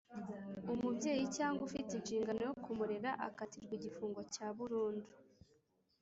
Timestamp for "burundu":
4.57-5.05